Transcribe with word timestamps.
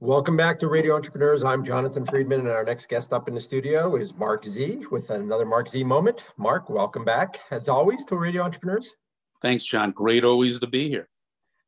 Welcome 0.00 0.36
back 0.36 0.60
to 0.60 0.68
Radio 0.68 0.94
Entrepreneurs. 0.94 1.42
I'm 1.42 1.64
Jonathan 1.64 2.06
Freedman, 2.06 2.38
and 2.38 2.50
our 2.50 2.62
next 2.62 2.88
guest 2.88 3.12
up 3.12 3.26
in 3.26 3.34
the 3.34 3.40
studio 3.40 3.96
is 3.96 4.14
Marc 4.14 4.44
Z 4.44 4.84
with 4.92 5.10
another 5.10 5.44
Marc 5.44 5.68
Z 5.68 5.82
moment. 5.82 6.24
Marc, 6.36 6.70
welcome 6.70 7.04
back, 7.04 7.40
as 7.50 7.68
always, 7.68 8.04
to 8.04 8.16
Radio 8.16 8.42
Entrepreneurs. 8.44 8.94
Thanks, 9.42 9.64
John. 9.64 9.90
Great 9.90 10.22
always 10.22 10.60
to 10.60 10.68
be 10.68 10.88
here. 10.88 11.08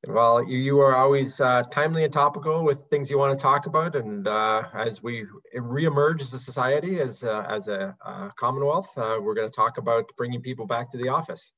Well, 0.06 0.48
you, 0.48 0.58
you 0.58 0.78
are 0.78 0.94
always 0.94 1.40
uh, 1.40 1.64
timely 1.72 2.04
and 2.04 2.12
topical 2.12 2.64
with 2.64 2.82
things 2.82 3.10
you 3.10 3.18
want 3.18 3.36
to 3.36 3.42
talk 3.42 3.66
about. 3.66 3.96
And 3.96 4.28
uh, 4.28 4.62
as 4.74 5.02
we 5.02 5.26
reemerge 5.56 6.20
as 6.20 6.32
a 6.32 6.38
society, 6.38 7.00
as 7.00 7.24
a, 7.24 7.44
as 7.50 7.66
a 7.66 7.96
uh, 8.06 8.30
Commonwealth, 8.36 8.96
uh, 8.96 9.18
we're 9.20 9.34
going 9.34 9.48
to 9.48 9.54
talk 9.54 9.78
about 9.78 10.08
bringing 10.16 10.40
people 10.40 10.68
back 10.68 10.88
to 10.92 10.98
the 10.98 11.08
office. 11.08 11.50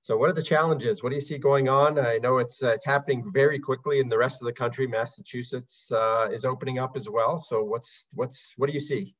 So 0.00 0.16
what 0.16 0.30
are 0.30 0.34
the 0.34 0.42
challenges? 0.42 1.02
What 1.02 1.08
do 1.10 1.16
you 1.16 1.20
see 1.20 1.38
going 1.38 1.68
on? 1.68 1.98
I 1.98 2.18
know 2.18 2.38
it's 2.38 2.62
uh, 2.62 2.70
it's 2.70 2.84
happening 2.84 3.30
very 3.32 3.58
quickly 3.58 3.98
in 3.98 4.08
the 4.08 4.18
rest 4.18 4.40
of 4.40 4.46
the 4.46 4.52
country. 4.52 4.86
Massachusetts 4.86 5.90
uh, 5.90 6.28
is 6.32 6.44
opening 6.44 6.78
up 6.78 6.96
as 6.96 7.08
well. 7.08 7.38
So 7.38 7.64
what's 7.64 8.06
what's 8.14 8.54
what 8.56 8.68
do 8.68 8.72
you 8.74 8.80
see? 8.80 9.16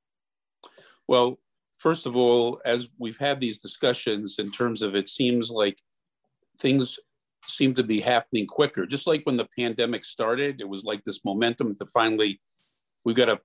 Well, 1.08 1.38
first 1.78 2.06
of 2.06 2.14
all, 2.14 2.60
as 2.64 2.88
we've 2.98 3.18
had 3.18 3.40
these 3.40 3.58
discussions 3.58 4.38
in 4.38 4.52
terms 4.52 4.82
of 4.82 4.94
it 4.94 5.08
seems 5.08 5.50
like 5.50 5.80
things 6.60 6.98
seem 7.48 7.74
to 7.74 7.82
be 7.82 8.00
happening 8.00 8.46
quicker. 8.46 8.86
Just 8.86 9.06
like 9.06 9.22
when 9.24 9.36
the 9.36 9.48
pandemic 9.58 10.04
started, 10.04 10.60
it 10.60 10.68
was 10.68 10.84
like 10.84 11.02
this 11.04 11.24
momentum 11.24 11.74
to 11.76 11.86
finally 11.86 12.40
we've 13.04 13.16
got 13.16 13.26
to 13.26 13.38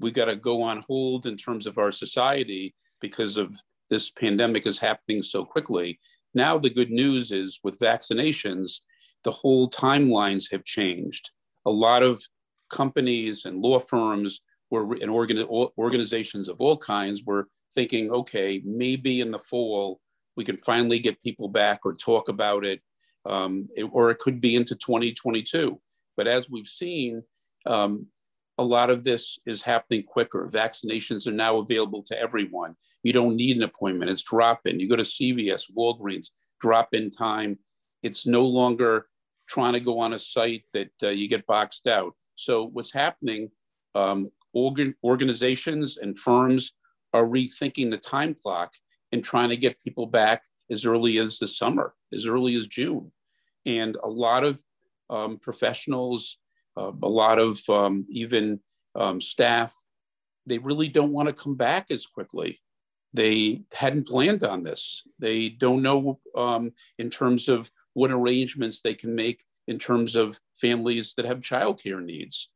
we've 0.00 0.14
got 0.14 0.26
to 0.26 0.36
go 0.36 0.62
on 0.62 0.84
hold 0.88 1.26
in 1.26 1.36
terms 1.36 1.66
of 1.66 1.78
our 1.78 1.92
society 1.92 2.74
because 3.00 3.36
of 3.36 3.54
this 3.90 4.10
pandemic 4.10 4.66
is 4.66 4.78
happening 4.78 5.22
so 5.22 5.44
quickly 5.44 5.98
now, 6.34 6.58
the 6.58 6.70
good 6.70 6.90
news 6.90 7.32
is 7.32 7.60
with 7.62 7.78
vaccinations, 7.78 8.80
the 9.24 9.30
whole 9.30 9.70
timelines 9.70 10.50
have 10.50 10.64
changed. 10.64 11.30
A 11.66 11.70
lot 11.70 12.02
of 12.02 12.22
companies 12.70 13.44
and 13.44 13.60
law 13.60 13.78
firms 13.78 14.40
were 14.70 14.94
and 14.94 15.10
organ, 15.10 15.44
organizations 15.78 16.48
of 16.48 16.60
all 16.60 16.76
kinds 16.76 17.22
were 17.24 17.48
thinking, 17.74 18.10
okay, 18.10 18.62
maybe 18.64 19.20
in 19.20 19.30
the 19.30 19.38
fall 19.38 20.00
we 20.36 20.44
can 20.44 20.56
finally 20.56 20.98
get 20.98 21.20
people 21.20 21.48
back 21.48 21.80
or 21.84 21.94
talk 21.94 22.28
about 22.28 22.64
it, 22.64 22.80
um, 23.26 23.68
it 23.76 23.84
or 23.84 24.10
it 24.10 24.18
could 24.18 24.40
be 24.40 24.56
into 24.56 24.74
2022. 24.74 25.78
But 26.16 26.26
as 26.26 26.48
we've 26.48 26.66
seen, 26.66 27.22
um, 27.66 28.06
a 28.58 28.64
lot 28.64 28.90
of 28.90 29.04
this 29.04 29.38
is 29.46 29.62
happening 29.62 30.02
quicker. 30.02 30.48
Vaccinations 30.52 31.26
are 31.26 31.32
now 31.32 31.58
available 31.58 32.02
to 32.02 32.18
everyone. 32.18 32.74
You 33.02 33.12
don't 33.12 33.36
need 33.36 33.56
an 33.56 33.62
appointment. 33.62 34.10
It's 34.10 34.22
drop 34.22 34.60
in. 34.66 34.78
You 34.78 34.88
go 34.88 34.96
to 34.96 35.02
CVS, 35.02 35.72
Walgreens, 35.76 36.28
drop 36.60 36.88
in 36.92 37.10
time. 37.10 37.58
It's 38.02 38.26
no 38.26 38.44
longer 38.44 39.06
trying 39.48 39.72
to 39.72 39.80
go 39.80 39.98
on 39.98 40.12
a 40.12 40.18
site 40.18 40.64
that 40.72 40.90
uh, 41.02 41.08
you 41.08 41.28
get 41.28 41.46
boxed 41.46 41.86
out. 41.86 42.14
So 42.34 42.64
what's 42.64 42.92
happening? 42.92 43.50
Um, 43.94 44.30
organ- 44.52 44.94
organizations 45.02 45.96
and 45.96 46.18
firms 46.18 46.72
are 47.12 47.26
rethinking 47.26 47.90
the 47.90 47.98
time 47.98 48.34
clock 48.34 48.72
and 49.12 49.22
trying 49.22 49.50
to 49.50 49.56
get 49.56 49.80
people 49.80 50.06
back 50.06 50.44
as 50.70 50.86
early 50.86 51.18
as 51.18 51.38
the 51.38 51.46
summer, 51.46 51.94
as 52.12 52.26
early 52.26 52.54
as 52.56 52.66
June. 52.66 53.12
And 53.66 53.96
a 54.02 54.08
lot 54.08 54.44
of 54.44 54.62
um, 55.10 55.38
professionals 55.38 56.38
uh, 56.76 56.92
a 57.02 57.08
lot 57.08 57.38
of 57.38 57.60
um, 57.68 58.04
even 58.08 58.60
um, 58.94 59.20
staff, 59.20 59.74
they 60.46 60.58
really 60.58 60.88
don't 60.88 61.12
want 61.12 61.28
to 61.28 61.42
come 61.42 61.54
back 61.54 61.90
as 61.90 62.06
quickly. 62.06 62.60
They 63.14 63.62
hadn't 63.72 64.06
planned 64.06 64.42
on 64.42 64.62
this. 64.62 65.02
They 65.18 65.50
don't 65.50 65.82
know 65.82 66.18
um, 66.34 66.72
in 66.98 67.10
terms 67.10 67.48
of 67.48 67.70
what 67.92 68.10
arrangements 68.10 68.80
they 68.80 68.94
can 68.94 69.14
make 69.14 69.44
in 69.68 69.78
terms 69.78 70.16
of 70.16 70.40
families 70.54 71.14
that 71.14 71.26
have 71.26 71.40
childcare 71.40 72.02
needs. 72.02 72.50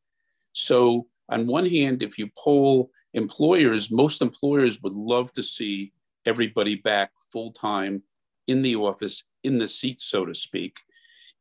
So, 0.52 1.06
on 1.28 1.46
one 1.46 1.66
hand, 1.66 2.02
if 2.02 2.18
you 2.18 2.30
poll 2.38 2.90
employers, 3.12 3.90
most 3.90 4.22
employers 4.22 4.80
would 4.82 4.94
love 4.94 5.32
to 5.32 5.42
see 5.42 5.92
everybody 6.24 6.76
back 6.76 7.10
full 7.32 7.52
time 7.52 8.02
in 8.46 8.62
the 8.62 8.76
office, 8.76 9.24
in 9.44 9.58
the 9.58 9.68
seat, 9.68 10.00
so 10.00 10.24
to 10.24 10.34
speak. 10.34 10.78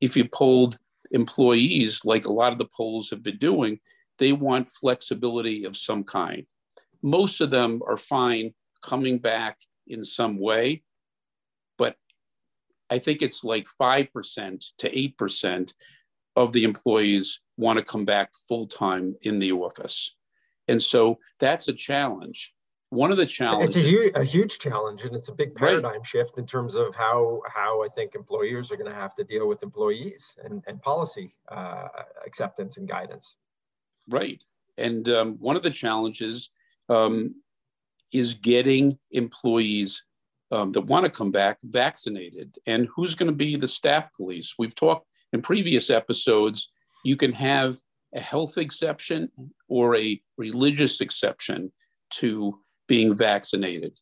If 0.01 0.17
you 0.17 0.25
polled 0.25 0.77
employees, 1.11 2.03
like 2.05 2.25
a 2.25 2.31
lot 2.31 2.51
of 2.51 2.57
the 2.57 2.69
polls 2.75 3.09
have 3.09 3.23
been 3.23 3.37
doing, 3.37 3.79
they 4.17 4.31
want 4.31 4.69
flexibility 4.69 5.65
of 5.65 5.77
some 5.77 6.03
kind. 6.03 6.45
Most 7.01 7.41
of 7.41 7.51
them 7.51 7.81
are 7.87 7.97
fine 7.97 8.53
coming 8.81 9.19
back 9.19 9.57
in 9.87 10.03
some 10.03 10.39
way, 10.39 10.83
but 11.77 11.95
I 12.89 12.99
think 12.99 13.21
it's 13.21 13.43
like 13.43 13.67
5% 13.79 14.65
to 14.79 14.89
8% 14.89 15.73
of 16.35 16.51
the 16.53 16.63
employees 16.63 17.41
want 17.57 17.77
to 17.77 17.85
come 17.85 18.05
back 18.05 18.31
full 18.47 18.67
time 18.67 19.15
in 19.21 19.39
the 19.39 19.51
office. 19.51 20.15
And 20.67 20.81
so 20.81 21.19
that's 21.39 21.67
a 21.67 21.73
challenge 21.73 22.54
one 22.95 23.11
of 23.11 23.17
the 23.17 23.25
challenges 23.25 23.75
it's 23.75 23.85
a 23.85 23.89
huge, 23.89 24.11
a 24.15 24.23
huge 24.23 24.59
challenge 24.59 25.03
and 25.03 25.15
it's 25.15 25.29
a 25.29 25.33
big 25.33 25.53
paradigm 25.55 25.93
right. 25.93 26.05
shift 26.05 26.37
in 26.37 26.45
terms 26.45 26.75
of 26.75 26.95
how 26.95 27.41
how 27.47 27.83
i 27.83 27.87
think 27.87 28.15
employers 28.15 28.71
are 28.71 28.77
going 28.77 28.89
to 28.89 28.95
have 28.95 29.13
to 29.15 29.23
deal 29.23 29.47
with 29.47 29.61
employees 29.63 30.37
and, 30.43 30.63
and 30.67 30.81
policy 30.81 31.35
uh, 31.49 31.87
acceptance 32.25 32.77
and 32.77 32.87
guidance. 32.87 33.35
Right. 34.07 34.43
And 34.77 35.07
um, 35.09 35.35
one 35.39 35.55
of 35.55 35.63
the 35.63 35.69
challenges 35.69 36.49
um, 36.89 37.35
is 38.11 38.33
getting 38.33 38.97
employees 39.11 40.03
um, 40.51 40.71
that 40.73 40.81
want 40.81 41.05
to 41.05 41.09
come 41.09 41.31
back 41.31 41.57
vaccinated. 41.63 42.57
And 42.67 42.87
who's 42.95 43.15
going 43.15 43.31
to 43.31 43.35
be 43.35 43.55
the 43.55 43.67
staff 43.67 44.13
police? 44.13 44.55
We've 44.57 44.75
talked 44.75 45.07
in 45.33 45.41
previous 45.41 45.89
episodes 45.89 46.71
you 47.03 47.15
can 47.15 47.33
have 47.33 47.75
a 48.13 48.19
health 48.19 48.57
exception 48.57 49.29
or 49.67 49.95
a 49.95 50.21
religious 50.37 51.01
exception 51.01 51.71
to 52.09 52.59
being 52.87 53.13
vaccinated 53.13 53.93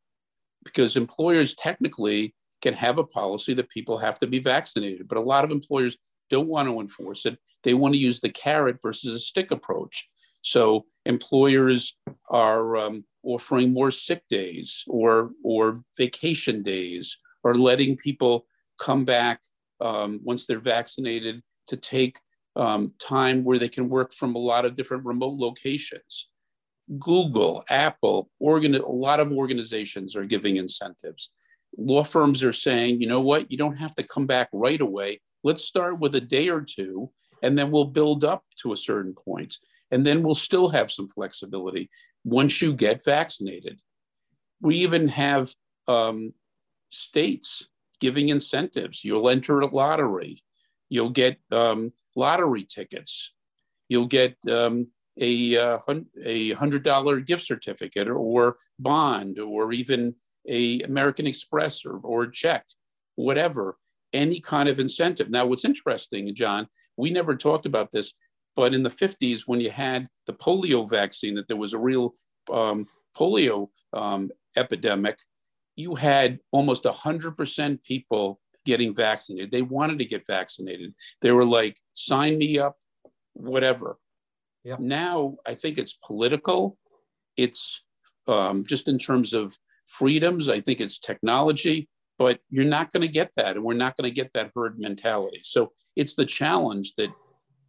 because 0.63 0.95
employers 0.95 1.55
technically 1.55 2.33
can 2.61 2.73
have 2.73 2.97
a 2.97 3.03
policy 3.03 3.53
that 3.53 3.69
people 3.69 3.97
have 3.97 4.17
to 4.19 4.27
be 4.27 4.39
vaccinated, 4.39 5.07
but 5.07 5.17
a 5.17 5.21
lot 5.21 5.43
of 5.43 5.51
employers 5.51 5.97
don't 6.29 6.47
want 6.47 6.67
to 6.67 6.79
enforce 6.79 7.25
it. 7.25 7.37
They 7.63 7.73
want 7.73 7.93
to 7.93 7.99
use 7.99 8.19
the 8.19 8.29
carrot 8.29 8.77
versus 8.81 9.15
a 9.15 9.19
stick 9.19 9.51
approach. 9.51 10.09
So 10.41 10.85
employers 11.05 11.95
are 12.29 12.77
um, 12.77 13.05
offering 13.23 13.73
more 13.73 13.91
sick 13.91 14.23
days 14.29 14.83
or 14.87 15.31
or 15.43 15.81
vacation 15.97 16.63
days 16.63 17.17
or 17.43 17.55
letting 17.55 17.97
people 17.97 18.45
come 18.79 19.05
back 19.05 19.41
um, 19.81 20.19
once 20.23 20.45
they're 20.45 20.59
vaccinated 20.59 21.41
to 21.67 21.77
take 21.77 22.17
um, 22.55 22.93
time 22.99 23.43
where 23.43 23.59
they 23.59 23.69
can 23.69 23.89
work 23.89 24.13
from 24.13 24.35
a 24.35 24.39
lot 24.39 24.65
of 24.65 24.75
different 24.75 25.05
remote 25.05 25.37
locations. 25.39 26.29
Google, 26.99 27.63
Apple, 27.69 28.29
a 28.41 28.45
lot 28.45 29.19
of 29.19 29.31
organizations 29.31 30.15
are 30.15 30.25
giving 30.25 30.57
incentives. 30.57 31.31
Law 31.77 32.03
firms 32.03 32.43
are 32.43 32.53
saying, 32.53 33.01
you 33.01 33.07
know 33.07 33.21
what, 33.21 33.51
you 33.51 33.57
don't 33.57 33.77
have 33.77 33.95
to 33.95 34.03
come 34.03 34.27
back 34.27 34.49
right 34.51 34.81
away. 34.81 35.21
Let's 35.43 35.63
start 35.63 35.99
with 35.99 36.15
a 36.15 36.21
day 36.21 36.49
or 36.49 36.61
two, 36.61 37.09
and 37.41 37.57
then 37.57 37.71
we'll 37.71 37.85
build 37.85 38.23
up 38.23 38.43
to 38.61 38.73
a 38.73 38.77
certain 38.77 39.13
point. 39.13 39.57
And 39.91 40.05
then 40.05 40.23
we'll 40.23 40.35
still 40.35 40.69
have 40.69 40.91
some 40.91 41.07
flexibility 41.07 41.89
once 42.23 42.61
you 42.61 42.73
get 42.73 43.03
vaccinated. 43.03 43.79
We 44.61 44.77
even 44.77 45.07
have 45.09 45.53
um, 45.87 46.33
states 46.89 47.67
giving 47.99 48.29
incentives. 48.29 49.03
You'll 49.03 49.29
enter 49.29 49.61
a 49.61 49.67
lottery, 49.67 50.43
you'll 50.89 51.11
get 51.11 51.37
um, 51.51 51.93
lottery 52.15 52.65
tickets, 52.65 53.33
you'll 53.87 54.07
get 54.07 54.35
um, 54.49 54.87
a 55.19 55.57
uh, 55.57 55.77
a 56.23 56.51
hundred 56.53 56.83
dollar 56.83 57.19
gift 57.19 57.45
certificate 57.45 58.07
or, 58.07 58.17
or, 58.17 58.57
bond 58.79 59.39
or 59.39 59.71
even 59.73 60.15
a 60.47 60.81
American 60.81 61.27
Express 61.27 61.85
or, 61.85 61.97
or 61.99 62.27
check, 62.27 62.65
whatever, 63.15 63.77
any 64.11 64.39
kind 64.39 64.69
of 64.69 64.79
incentive. 64.79 65.29
Now, 65.29 65.45
what's 65.45 65.65
interesting, 65.65 66.33
John, 66.33 66.67
we 66.97 67.09
never 67.09 67.35
talked 67.35 67.65
about 67.65 67.91
this, 67.91 68.13
but 68.55 68.73
in 68.73 68.83
the 68.83 68.89
50s, 68.89 69.43
when 69.45 69.59
you 69.59 69.69
had 69.69 70.07
the 70.25 70.33
polio 70.33 70.89
vaccine, 70.89 71.35
that 71.35 71.47
there 71.47 71.57
was 71.57 71.73
a 71.73 71.79
real 71.79 72.13
um, 72.51 72.87
polio 73.17 73.69
um, 73.93 74.31
epidemic, 74.55 75.19
you 75.75 75.95
had 75.95 76.39
almost 76.51 76.83
100% 76.83 77.83
people 77.83 78.39
getting 78.65 78.95
vaccinated. 78.95 79.51
They 79.51 79.61
wanted 79.61 79.99
to 79.99 80.05
get 80.05 80.25
vaccinated. 80.25 80.93
They 81.21 81.31
were 81.31 81.45
like, 81.45 81.77
sign 81.93 82.37
me 82.37 82.59
up, 82.59 82.77
whatever. 83.33 83.97
Yep. 84.63 84.79
Now, 84.79 85.35
I 85.45 85.55
think 85.55 85.77
it's 85.77 85.93
political. 85.93 86.77
It's 87.37 87.83
um, 88.27 88.65
just 88.65 88.87
in 88.87 88.97
terms 88.97 89.33
of 89.33 89.57
freedoms. 89.87 90.49
I 90.49 90.61
think 90.61 90.79
it's 90.79 90.99
technology, 90.99 91.89
but 92.17 92.39
you're 92.49 92.65
not 92.65 92.91
going 92.91 93.01
to 93.01 93.07
get 93.07 93.31
that, 93.35 93.55
and 93.55 93.65
we're 93.65 93.73
not 93.73 93.97
going 93.97 94.09
to 94.09 94.15
get 94.15 94.31
that 94.33 94.51
herd 94.55 94.79
mentality. 94.79 95.41
So 95.43 95.71
it's 95.95 96.15
the 96.15 96.25
challenge 96.25 96.93
that 96.95 97.09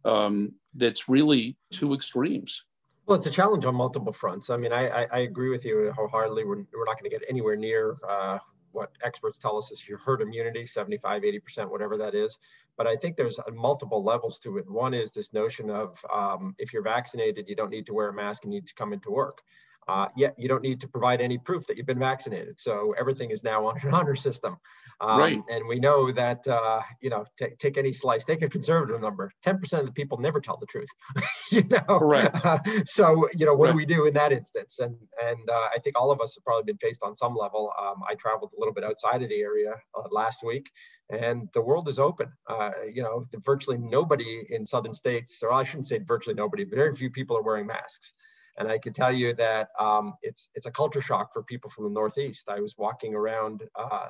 um, 0.05 0.53
that's 0.73 1.09
really 1.09 1.57
two 1.71 1.93
extremes. 1.93 2.63
Well, 3.05 3.17
it's 3.17 3.27
a 3.27 3.31
challenge 3.31 3.65
on 3.65 3.75
multiple 3.75 4.13
fronts. 4.13 4.49
I 4.49 4.57
mean, 4.57 4.73
I, 4.73 4.87
I, 4.87 5.07
I 5.11 5.19
agree 5.19 5.49
with 5.49 5.63
you 5.63 5.91
wholeheartedly. 5.95 6.43
We're, 6.43 6.55
we're 6.55 6.85
not 6.85 6.99
going 6.99 7.09
to 7.09 7.09
get 7.09 7.21
anywhere 7.29 7.55
near 7.55 7.97
uh, 8.07 8.39
what 8.75 8.91
experts 9.03 9.37
tell 9.37 9.57
us 9.57 9.71
is 9.71 9.87
your 9.87 9.97
herd 9.97 10.21
immunity, 10.21 10.65
75, 10.65 11.23
80%, 11.23 11.69
whatever 11.69 11.97
that 11.97 12.13
is. 12.13 12.37
But 12.77 12.87
I 12.87 12.95
think 12.95 13.15
there's 13.15 13.39
multiple 13.53 14.03
levels 14.03 14.39
to 14.39 14.57
it. 14.57 14.69
One 14.69 14.93
is 14.93 15.13
this 15.13 15.33
notion 15.33 15.69
of 15.69 16.03
um, 16.13 16.55
if 16.57 16.73
you're 16.73 16.83
vaccinated, 16.83 17.47
you 17.47 17.55
don't 17.55 17.71
need 17.71 17.85
to 17.85 17.93
wear 17.93 18.09
a 18.09 18.13
mask 18.13 18.43
and 18.43 18.53
you 18.53 18.59
need 18.59 18.67
to 18.67 18.75
come 18.75 18.93
into 18.93 19.11
work. 19.11 19.41
Uh, 19.87 20.07
yet 20.15 20.33
you 20.37 20.47
don't 20.47 20.63
need 20.63 20.81
to 20.81 20.87
provide 20.87 21.21
any 21.21 21.37
proof 21.37 21.67
that 21.67 21.77
you've 21.77 21.85
been 21.85 21.99
vaccinated. 21.99 22.59
So 22.59 22.95
everything 22.97 23.31
is 23.31 23.43
now 23.43 23.65
on 23.67 23.79
an 23.81 23.93
honor 23.93 24.15
system. 24.15 24.57
Um, 25.01 25.19
right. 25.19 25.41
And 25.49 25.67
we 25.67 25.79
know 25.79 26.11
that, 26.11 26.47
uh, 26.47 26.81
you 27.01 27.09
know, 27.09 27.25
t- 27.37 27.55
take 27.59 27.77
any 27.77 27.91
slice, 27.91 28.23
take 28.23 28.41
a 28.41 28.49
conservative 28.49 29.01
number, 29.01 29.31
10% 29.45 29.79
of 29.79 29.85
the 29.85 29.91
people 29.91 30.19
never 30.19 30.39
tell 30.39 30.57
the 30.57 30.65
truth, 30.65 30.89
you 31.51 31.63
know? 31.69 31.99
Correct. 31.99 32.45
Uh, 32.45 32.59
so, 32.85 33.27
you 33.35 33.45
know, 33.45 33.53
what 33.53 33.65
right. 33.65 33.71
do 33.73 33.77
we 33.77 33.85
do 33.85 34.05
in 34.05 34.13
that 34.13 34.31
instance? 34.31 34.79
And, 34.79 34.95
and 35.21 35.49
uh, 35.49 35.67
I 35.75 35.79
think 35.83 35.99
all 35.99 36.11
of 36.11 36.21
us 36.21 36.35
have 36.35 36.45
probably 36.45 36.63
been 36.63 36.77
faced 36.77 37.03
on 37.03 37.15
some 37.15 37.35
level. 37.35 37.73
Um, 37.79 38.01
I 38.09 38.15
traveled 38.15 38.51
a 38.55 38.59
little 38.59 38.73
bit 38.73 38.85
outside 38.85 39.21
of 39.21 39.29
the 39.29 39.39
area 39.41 39.73
uh, 39.93 40.07
last 40.11 40.43
week 40.43 40.69
and 41.09 41.47
the 41.53 41.61
world 41.61 41.87
is 41.87 41.99
open. 41.99 42.31
Uh, 42.47 42.71
you 42.91 43.03
know, 43.03 43.23
virtually 43.43 43.77
nobody 43.77 44.45
in 44.49 44.65
southern 44.65 44.95
states, 44.95 45.43
or 45.43 45.51
I 45.51 45.63
shouldn't 45.63 45.87
say 45.87 45.99
virtually 45.99 46.35
nobody, 46.35 46.63
but 46.63 46.75
very 46.77 46.95
few 46.95 47.09
people 47.09 47.37
are 47.37 47.43
wearing 47.43 47.67
masks. 47.67 48.13
And 48.57 48.69
I 48.69 48.77
can 48.77 48.93
tell 48.93 49.11
you 49.11 49.33
that 49.33 49.69
um, 49.79 50.13
it's 50.21 50.49
it's 50.55 50.65
a 50.65 50.71
culture 50.71 51.01
shock 51.01 51.33
for 51.33 51.43
people 51.43 51.69
from 51.69 51.85
the 51.85 51.89
Northeast. 51.89 52.49
I 52.49 52.59
was 52.61 52.75
walking 52.77 53.13
around 53.13 53.63
uh, 53.75 54.07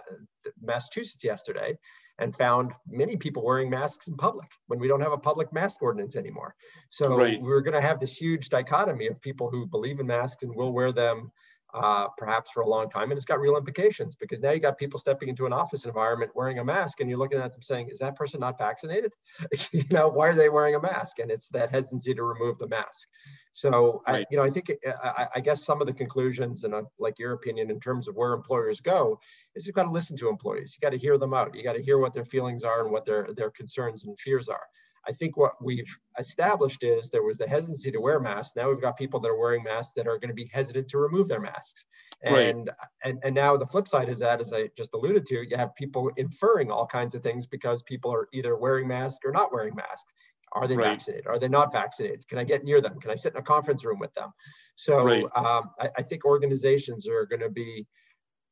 Massachusetts 0.62 1.24
yesterday 1.24 1.78
and 2.20 2.36
found 2.36 2.72
many 2.88 3.18
people 3.18 3.44
wearing 3.44 3.70
masks 3.70 4.08
in 4.08 4.16
public 4.16 4.50
when 4.68 4.80
we 4.80 4.88
don't 4.88 5.02
have 5.02 5.12
a 5.12 5.18
public 5.18 5.52
mask 5.52 5.82
ordinance 5.82 6.16
anymore. 6.16 6.56
So 6.90 7.16
right. 7.16 7.42
we're 7.42 7.62
going 7.62 7.74
to 7.74 7.82
have 7.82 8.00
this 8.00 8.16
huge 8.18 8.50
dichotomy 8.50 9.08
of 9.08 9.22
people 9.22 9.50
who 9.50 9.68
believe 9.68 10.00
in 10.00 10.08
masks 10.08 10.44
and 10.44 10.56
will 10.56 10.72
wear 10.72 10.92
them 10.92 11.32
uh, 11.74 12.08
perhaps 12.18 12.52
for 12.52 12.62
a 12.62 12.70
long 12.70 12.90
time. 12.90 13.12
And 13.12 13.18
it's 13.18 13.26
got 13.26 13.42
real 13.42 13.58
implications 13.58 14.16
because 14.16 14.40
now 14.40 14.52
you 14.52 14.60
got 14.60 14.78
people 14.78 14.98
stepping 14.98 15.28
into 15.28 15.46
an 15.46 15.52
office 15.52 15.86
environment 15.86 16.32
wearing 16.34 16.60
a 16.60 16.64
mask 16.64 17.02
and 17.02 17.10
you're 17.10 17.20
looking 17.20 17.40
at 17.40 17.52
them 17.52 17.62
saying, 17.62 17.90
is 17.90 18.00
that 18.00 18.16
person 18.16 18.40
not 18.40 18.58
vaccinated? 18.58 19.12
you 19.74 19.84
know, 19.92 20.08
why 20.08 20.28
are 20.28 20.34
they 20.34 20.48
wearing 20.48 20.76
a 20.76 20.80
mask? 20.80 21.20
And 21.20 21.30
it's 21.30 21.50
that 21.50 21.72
hesitancy 21.72 22.14
to 22.14 22.24
remove 22.24 22.60
the 22.60 22.68
mask. 22.68 23.10
So, 23.56 24.04
right. 24.06 24.16
I, 24.16 24.26
you 24.30 24.36
know, 24.36 24.44
I 24.44 24.50
think, 24.50 24.70
I, 24.86 25.28
I, 25.36 25.40
guess 25.40 25.64
some 25.64 25.80
of 25.80 25.88
the 25.88 25.94
conclusions 25.94 26.66
and 26.66 26.74
uh, 26.74 26.82
like 27.00 27.18
your 27.18 27.32
opinion 27.32 27.72
in 27.72 27.80
terms 27.80 28.10
of 28.10 28.16
where 28.16 28.34
employers 28.34 28.82
go 28.82 29.18
is 29.56 29.66
you've 29.66 29.78
got 29.78 29.84
to 29.84 29.92
listen 29.92 30.18
to 30.18 30.28
employees. 30.28 30.76
You 30.76 30.86
got 30.86 30.92
to 30.92 30.98
hear 30.98 31.18
them 31.18 31.34
out. 31.34 31.56
You 31.56 31.64
got 31.64 31.78
to 31.78 31.82
hear 31.82 31.98
what 31.98 32.14
their 32.14 32.26
feelings 32.26 32.64
are 32.64 32.84
and 32.84 32.92
what 32.92 33.06
their, 33.06 33.30
their 33.34 33.50
concerns 33.50 34.04
and 34.04 34.20
fears 34.20 34.50
are. 34.50 34.68
I 35.08 35.14
think 35.14 35.38
what 35.38 35.54
we've 35.64 35.88
established 36.20 36.84
is 36.84 37.10
there 37.10 37.24
was 37.24 37.38
the 37.38 37.48
hesitancy 37.48 37.92
to 37.92 38.02
wear 38.02 38.20
masks. 38.20 38.58
Now 38.58 38.70
we've 38.70 38.82
got 38.82 38.98
people 38.98 39.22
that 39.22 39.30
are 39.30 39.40
wearing 39.40 39.64
masks 39.64 39.94
that 39.96 40.06
are 40.06 40.18
going 40.18 40.28
to 40.30 40.36
be 40.36 40.50
hesitant 40.52 40.90
to 40.90 40.98
remove 40.98 41.30
their 41.30 41.40
masks. 41.40 41.86
And, 42.24 42.68
right. 42.68 42.76
and, 43.06 43.20
and 43.24 43.34
now 43.34 43.56
the 43.56 43.68
flip 43.68 43.88
side 43.88 44.10
is 44.10 44.20
that, 44.20 44.42
as 44.42 44.52
I 44.52 44.70
just 44.76 44.94
alluded 44.94 45.26
to, 45.28 45.48
you 45.48 45.56
have 45.56 45.74
people 45.76 46.12
inferring 46.18 46.72
all 46.72 46.88
kinds 46.88 47.16
of 47.16 47.24
things 47.24 47.46
because 47.46 47.84
people 47.84 48.14
are 48.14 48.28
either 48.34 48.58
wearing 48.58 48.88
masks 48.88 49.20
or 49.24 49.32
not 49.32 49.54
wearing 49.54 49.76
masks. 49.76 50.12
Are 50.56 50.68
they 50.68 50.78
right. 50.78 50.88
vaccinated? 50.88 51.28
Are 51.28 51.38
they 51.38 51.50
not 51.50 51.72
vaccinated? 51.72 52.28
Can 52.28 52.40
I 52.40 52.46
get 52.46 52.64
near 52.64 52.80
them? 52.80 53.00
Can 53.00 53.12
I 53.12 53.16
sit 53.16 53.34
in 53.34 53.40
a 53.40 53.44
conference 53.44 53.84
room 53.84 54.00
with 54.00 54.14
them? 54.14 54.32
So 54.76 55.04
right. 55.04 55.24
um, 55.36 55.72
I, 55.80 55.90
I, 55.98 56.02
think 56.02 56.26
organizations 56.26 57.08
are 57.08 57.26
going 57.26 57.42
to 57.42 57.50
be 57.50 57.86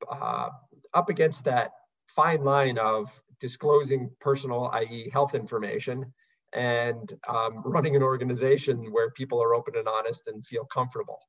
uh, 0.10 0.50
up 0.94 1.10
against 1.10 1.46
that 1.46 1.72
fine 2.10 2.44
line 2.44 2.78
of 2.78 3.10
disclosing 3.40 4.12
personal, 4.20 4.70
i.e., 4.74 5.10
health 5.12 5.34
information, 5.34 6.14
and 6.54 7.14
um, 7.28 7.62
running 7.66 7.96
an 7.96 8.04
organization 8.04 8.92
where 8.92 9.12
people 9.12 9.42
are 9.42 9.56
open 9.56 9.76
and 9.78 9.88
honest 9.88 10.28
and 10.28 10.46
feel 10.46 10.66
comfortable. 10.66 11.20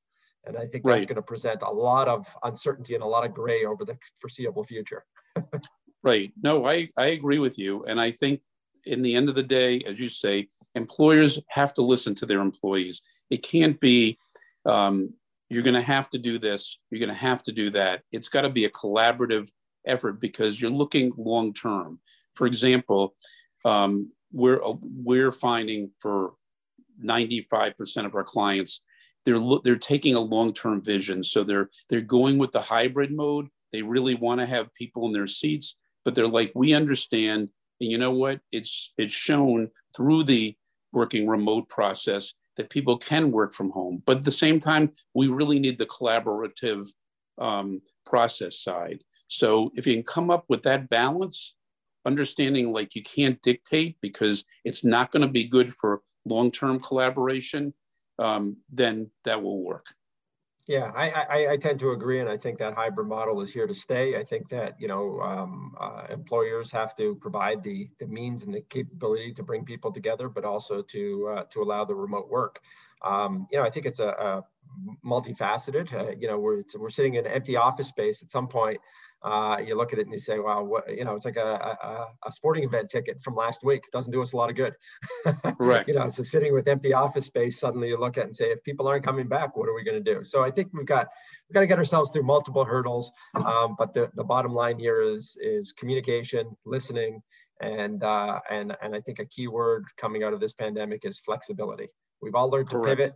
And 0.45 0.57
I 0.57 0.67
think 0.67 0.85
that's 0.85 0.85
right. 0.85 1.09
going 1.09 1.17
to 1.17 1.23
present 1.23 1.63
a 1.63 1.71
lot 1.71 2.09
of 2.09 2.27
uncertainty 2.43 2.95
and 2.95 3.03
a 3.03 3.07
lot 3.07 3.25
of 3.25 3.33
gray 3.33 3.65
over 3.65 3.85
the 3.85 3.97
foreseeable 4.21 4.65
future. 4.65 5.05
right. 6.03 6.33
No, 6.43 6.67
I, 6.67 6.91
I 6.99 7.07
agree 7.07 7.39
with 7.39 7.59
you. 7.59 7.85
And 7.85 8.01
I 8.01 8.11
think 8.11 8.41
in 8.87 9.03
the 9.03 9.15
end 9.15 9.29
of 9.29 9.35
the 9.35 9.43
day, 9.43 9.81
as 9.87 9.99
you 9.99 10.09
say, 10.09 10.49
employers 10.75 11.39
have 11.49 11.73
to 11.75 11.83
listen 11.83 12.15
to 12.17 12.27
their 12.27 12.41
employees. 12.41 13.03
It 13.31 13.43
can't 13.43 13.79
be, 13.81 14.19
um, 14.67 15.15
you're 15.49 15.63
going 15.63 15.75
to 15.75 15.83
have 15.83 16.09
to 16.11 16.19
do 16.19 16.39
this, 16.39 16.79
you're 16.91 17.01
going 17.01 17.09
to 17.09 17.15
have 17.15 17.43
to 17.45 17.53
do 17.53 17.71
that. 17.71 18.03
It's 18.13 18.29
got 18.29 18.43
to 18.43 18.51
be 18.51 18.65
a 18.65 18.71
collaborative 18.71 19.51
effort 19.87 20.21
because 20.21 20.61
you're 20.61 20.71
looking 20.71 21.13
long 21.17 21.53
term. 21.53 22.01
For 22.35 22.47
example, 22.47 23.15
um, 23.65 24.11
we're 24.33 24.61
we're 24.83 25.33
finding 25.33 25.91
for 26.01 26.35
95% 27.03 28.07
of 28.07 28.15
our 28.15 28.25
clients 28.25 28.81
they're 29.25 29.41
they're 29.63 29.77
taking 29.77 30.15
a 30.15 30.21
long-term 30.21 30.83
vision 30.83 31.23
so 31.23 31.45
they're 31.45 31.71
they're 31.89 32.01
going 32.01 32.39
with 32.39 32.53
the 32.53 32.61
hybrid 32.61 33.13
mode 33.13 33.49
they 33.73 33.83
really 33.83 34.15
want 34.15 34.41
to 34.41 34.47
have 34.47 34.73
people 34.75 35.07
in 35.07 35.13
their 35.13 35.27
seats 35.27 35.77
but 36.05 36.15
they're 36.15 36.29
like 36.29 36.53
we 36.55 36.75
understand 36.75 37.51
and 37.81 37.91
you 37.91 37.99
know 37.99 38.13
what? 38.13 38.41
It's 38.53 38.93
it's 38.97 39.13
shown 39.13 39.71
through 39.97 40.25
the 40.25 40.57
working 40.93 41.27
remote 41.29 41.69
process 41.69 42.35
that 42.57 42.71
people 42.71 42.97
can 42.99 43.33
work 43.33 43.53
from 43.53 43.71
home. 43.71 44.03
But 44.07 44.19
at 44.19 44.25
the 44.25 44.31
same 44.31 44.61
time 44.61 44.93
we 45.15 45.29
really 45.29 45.59
need 45.59 45.79
the 45.79 45.87
collaborative 45.87 46.87
um, 47.39 47.83
process 48.07 48.61
side. 48.61 49.03
So 49.27 49.73
if 49.75 49.87
you 49.87 49.95
can 49.95 50.05
come 50.05 50.31
up 50.31 50.45
with 50.49 50.63
that 50.63 50.89
balance 50.89 51.55
understanding 52.07 52.73
like 52.73 52.95
you 52.95 53.03
can't 53.03 53.41
dictate 53.43 53.97
because 54.01 54.45
it's 54.65 54.85
not 54.85 55.11
going 55.11 55.23
to 55.23 55.33
be 55.33 55.45
good 55.45 55.75
for 55.75 56.03
long-term 56.27 56.81
collaboration, 56.81 57.73
um, 58.19 58.59
then 58.71 59.11
that 59.25 59.43
will 59.43 59.63
work. 59.63 59.87
Yeah, 60.67 60.91
I, 60.95 61.11
I, 61.11 61.53
I, 61.53 61.57
tend 61.59 61.79
to 61.81 61.91
agree, 61.91 62.21
and 62.21 62.29
I 62.29 62.39
think 62.39 62.59
that 62.59 62.73
hybrid 62.73 63.07
model 63.07 63.43
is 63.43 63.53
here 63.53 63.67
to 63.67 63.75
stay. 63.75 64.17
I 64.17 64.25
think 64.25 64.49
that 64.49 64.81
you 64.81 64.89
know 64.89 65.21
um, 65.21 65.75
uh, 65.79 66.07
employers 66.09 66.71
have 66.71 66.97
to 66.97 67.17
provide 67.17 67.63
the 67.63 67.91
the 67.99 68.07
means 68.07 68.45
and 68.45 68.55
the 68.55 68.63
capability 68.63 69.33
to 69.35 69.43
bring 69.43 69.67
people 69.67 69.93
together, 69.93 70.31
but 70.31 70.47
also 70.47 70.81
to 70.81 71.29
uh, 71.29 71.45
to 71.51 71.63
allow 71.63 71.85
the 71.85 71.95
remote 71.95 72.31
work. 72.31 72.61
Um, 73.05 73.47
you 73.51 73.59
know, 73.59 73.65
I 73.65 73.71
think 73.71 73.87
it's 73.87 74.01
a, 74.01 74.09
a 74.09 74.43
multifaceted. 75.07 75.93
Uh, 75.93 76.17
you 76.19 76.27
know, 76.27 76.39
we're 76.39 76.63
we're 76.77 76.91
sitting 76.91 77.15
in 77.15 77.27
an 77.27 77.33
empty 77.33 77.57
office 77.57 77.89
space 77.89 78.23
at 78.23 78.31
some 78.31 78.49
point 78.49 78.81
uh, 79.25 79.57
you 79.67 79.75
look 79.75 79.95
at 79.95 79.99
it 79.99 80.03
and 80.03 80.13
you 80.13 80.19
say, 80.19 80.39
wow, 80.39 80.63
what, 80.63 80.85
you 80.95 81.03
know, 81.03 81.15
it's 81.15 81.25
like 81.25 81.37
a, 81.39 81.77
a, 81.83 82.07
a, 82.27 82.31
sporting 82.31 82.63
event 82.63 82.91
ticket 82.91 83.23
from 83.23 83.35
last 83.35 83.65
week. 83.65 83.83
It 83.87 83.91
doesn't 83.91 84.13
do 84.13 84.21
us 84.21 84.35
a 84.35 84.37
lot 84.37 84.51
of 84.51 84.57
good. 84.57 84.75
Right. 85.59 85.87
you 85.89 85.95
know, 85.95 86.09
so 86.09 86.23
sitting 86.23 86.53
with 86.53 86.69
empty 86.69 86.93
office 86.93 87.27
space, 87.27 87.59
suddenly 87.59 87.89
you 87.89 87.97
look 87.97 88.19
at 88.19 88.25
and 88.25 88.37
say, 88.37 88.51
if 88.51 88.63
people 88.63 88.87
aren't 88.87 89.05
coming 89.05 89.27
back, 89.27 89.57
what 89.57 89.69
are 89.69 89.75
we 89.75 89.83
going 89.83 90.03
to 90.03 90.15
do? 90.15 90.23
So 90.25 90.45
I 90.45 90.51
think 90.51 90.75
we've 90.75 90.85
got, 90.85 91.09
we've 91.49 91.55
got 91.55 91.61
to 91.61 91.67
get 91.67 91.79
ourselves 91.79 92.11
through 92.11 92.25
multiple 92.25 92.65
hurdles. 92.65 93.11
Um, 93.35 93.77
but 93.79 93.95
the, 93.95 94.11
the 94.15 94.25
bottom 94.25 94.53
line 94.53 94.79
here 94.79 95.01
is, 95.01 95.39
is 95.41 95.73
communication, 95.73 96.55
listening, 96.67 97.23
and, 97.63 98.03
uh, 98.03 98.41
and, 98.51 98.77
and 98.83 98.95
I 98.95 99.01
think 99.01 99.21
a 99.21 99.25
key 99.25 99.49
word 99.49 99.85
coming 99.97 100.23
out 100.23 100.35
of 100.35 100.41
this 100.41 100.53
pandemic 100.53 101.05
is 101.05 101.19
flexibility. 101.21 101.89
We've 102.23 102.35
all 102.35 102.51
learned 102.51 102.71
to 102.71 102.83
pivot. 102.83 103.15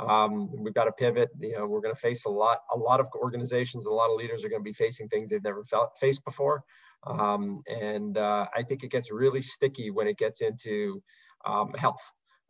Um, 0.00 0.50
we've 0.62 0.74
got 0.74 0.84
to 0.84 0.92
pivot. 0.92 1.30
You 1.40 1.58
know, 1.58 1.66
we're 1.66 1.80
going 1.80 1.94
to 1.94 2.00
face 2.00 2.24
a 2.26 2.30
lot. 2.30 2.60
A 2.74 2.78
lot 2.78 3.00
of 3.00 3.06
organizations, 3.16 3.86
a 3.86 3.90
lot 3.90 4.10
of 4.10 4.16
leaders 4.16 4.44
are 4.44 4.48
going 4.48 4.60
to 4.60 4.64
be 4.64 4.72
facing 4.72 5.08
things 5.08 5.30
they've 5.30 5.42
never 5.42 5.64
felt, 5.64 5.98
faced 5.98 6.24
before. 6.24 6.62
Um, 7.06 7.62
and 7.66 8.16
uh, 8.16 8.46
I 8.54 8.62
think 8.62 8.82
it 8.82 8.90
gets 8.90 9.10
really 9.10 9.40
sticky 9.40 9.90
when 9.90 10.06
it 10.06 10.18
gets 10.18 10.40
into 10.40 11.02
um, 11.44 11.72
health. 11.74 12.00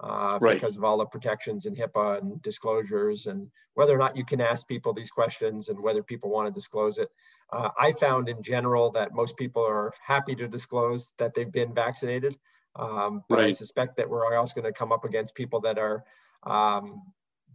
Uh, 0.00 0.38
right. 0.40 0.54
because 0.54 0.76
of 0.76 0.84
all 0.84 0.96
the 0.96 1.06
protections 1.06 1.66
and 1.66 1.76
HIPAA 1.76 2.20
and 2.20 2.40
disclosures 2.42 3.26
and 3.26 3.50
whether 3.74 3.92
or 3.92 3.98
not 3.98 4.16
you 4.16 4.24
can 4.24 4.40
ask 4.40 4.68
people 4.68 4.92
these 4.92 5.10
questions 5.10 5.70
and 5.70 5.80
whether 5.80 6.04
people 6.04 6.30
want 6.30 6.46
to 6.46 6.52
disclose 6.52 6.98
it. 6.98 7.08
Uh, 7.52 7.70
I 7.76 7.90
found 7.90 8.28
in 8.28 8.40
general 8.40 8.92
that 8.92 9.12
most 9.12 9.36
people 9.36 9.66
are 9.66 9.92
happy 10.00 10.36
to 10.36 10.46
disclose 10.46 11.12
that 11.18 11.34
they've 11.34 11.50
been 11.50 11.74
vaccinated, 11.74 12.38
um, 12.78 13.24
but 13.28 13.38
right. 13.38 13.46
I 13.46 13.50
suspect 13.50 13.96
that 13.96 14.08
we're 14.08 14.36
also 14.36 14.54
going 14.54 14.72
to 14.72 14.78
come 14.78 14.92
up 14.92 15.04
against 15.04 15.34
people 15.34 15.60
that 15.62 15.78
are 15.78 16.04
um, 16.44 17.02